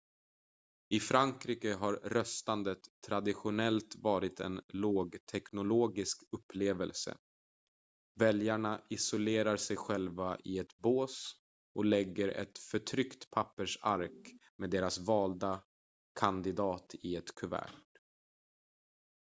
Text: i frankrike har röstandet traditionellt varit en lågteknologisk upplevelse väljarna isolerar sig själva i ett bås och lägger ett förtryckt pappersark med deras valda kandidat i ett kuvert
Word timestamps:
i 0.93 0.99
frankrike 0.99 1.73
har 1.73 1.93
röstandet 1.93 2.79
traditionellt 3.07 3.95
varit 3.95 4.39
en 4.39 4.61
lågteknologisk 4.67 6.23
upplevelse 6.31 7.17
väljarna 8.19 8.81
isolerar 8.89 9.57
sig 9.57 9.77
själva 9.77 10.37
i 10.43 10.59
ett 10.59 10.77
bås 10.77 11.35
och 11.75 11.85
lägger 11.85 12.27
ett 12.27 12.57
förtryckt 12.57 13.29
pappersark 13.29 14.31
med 14.57 14.69
deras 14.69 14.99
valda 14.99 15.63
kandidat 16.19 16.95
i 17.01 17.15
ett 17.15 17.35
kuvert 17.35 17.75